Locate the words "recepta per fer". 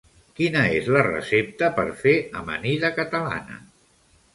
1.09-2.17